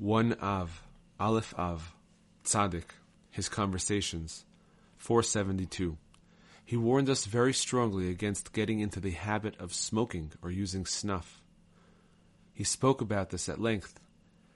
[0.00, 0.82] 1 Av,
[1.20, 1.94] Aleph Av,
[2.42, 2.92] Tzaddik,
[3.30, 4.46] his conversations,
[4.96, 5.98] 472.
[6.64, 11.42] He warned us very strongly against getting into the habit of smoking or using snuff.
[12.54, 14.00] He spoke about this at length,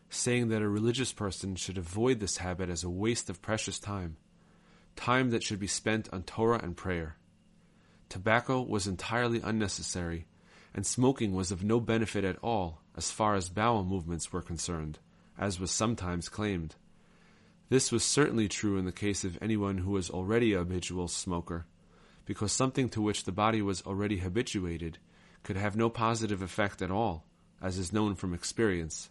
[0.08, 4.16] saying that a religious person should avoid this habit as a waste of precious time,
[4.96, 7.16] time that should be spent on Torah and prayer.
[8.08, 10.24] Tobacco was entirely unnecessary,
[10.72, 14.98] and smoking was of no benefit at all as far as bowel movements were concerned,
[15.38, 16.76] as was sometimes claimed.
[17.68, 21.66] This was certainly true in the case of anyone who was already a habitual smoker,
[22.24, 24.98] because something to which the body was already habituated
[25.42, 27.24] could have no positive effect at all,
[27.60, 29.10] as is known from experience.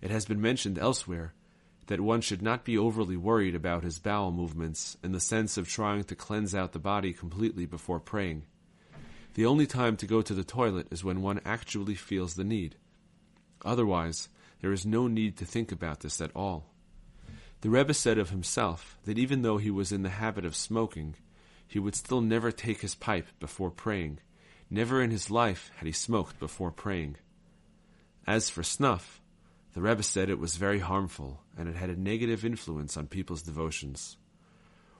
[0.00, 1.34] It has been mentioned elsewhere
[1.88, 5.68] that one should not be overly worried about his bowel movements in the sense of
[5.68, 8.44] trying to cleanse out the body completely before praying.
[9.34, 12.76] The only time to go to the toilet is when one actually feels the need.
[13.64, 14.28] Otherwise,
[14.60, 16.66] there is no need to think about this at all.
[17.62, 21.16] The Rebbe said of himself that even though he was in the habit of smoking,
[21.66, 24.18] he would still never take his pipe before praying.
[24.70, 27.16] Never in his life had he smoked before praying.
[28.26, 29.20] As for snuff,
[29.72, 33.42] the Rebbe said it was very harmful and it had a negative influence on people's
[33.42, 34.16] devotions.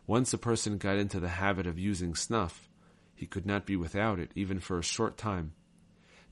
[0.06, 2.68] Once a person got into the habit of using snuff,
[3.14, 5.52] he could not be without it even for a short time.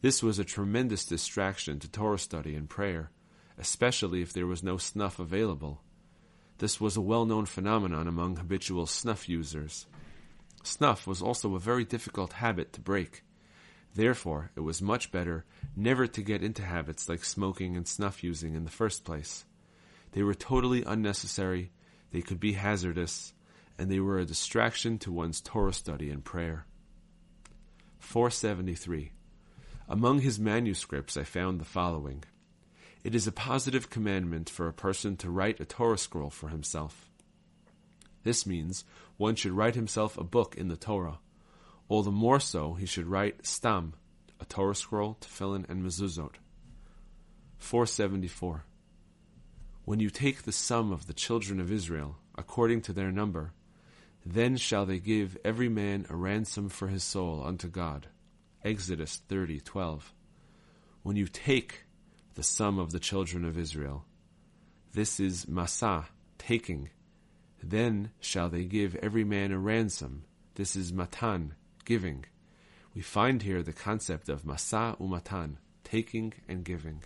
[0.01, 3.11] This was a tremendous distraction to Torah study and prayer,
[3.59, 5.83] especially if there was no snuff available.
[6.59, 9.87] This was a well known phenomenon among habitual snuff users.
[10.63, 13.23] Snuff was also a very difficult habit to break.
[13.95, 18.55] Therefore, it was much better never to get into habits like smoking and snuff using
[18.55, 19.45] in the first place.
[20.13, 21.71] They were totally unnecessary,
[22.13, 23.33] they could be hazardous,
[23.79, 26.67] and they were a distraction to one's Torah study and prayer.
[27.99, 29.13] 473.
[29.89, 32.25] Among his manuscripts, I found the following
[33.05, 37.09] It is a positive commandment for a person to write a Torah scroll for himself.
[38.25, 38.85] This means
[39.17, 41.21] one should write himself a book in the Torah.
[41.89, 43.95] All the more so, he should write stam,
[44.41, 46.35] a Torah scroll, tefillin, and mezuzot.
[47.59, 48.65] 474.
[49.85, 53.53] When you take the sum of the children of Israel, according to their number,
[54.27, 58.09] then shall they give every man a ransom for his soul unto God.
[58.63, 60.13] Exodus 30:12.
[61.03, 61.87] When you take
[62.39, 64.05] the sum of the children of Israel,
[64.93, 66.05] this is masa,
[66.39, 66.89] taking.
[67.61, 70.23] Then shall they give every man a ransom.
[70.55, 71.55] This is matan,
[71.85, 72.27] giving.
[72.95, 77.03] We find here the concept of masa umatan, taking and giving.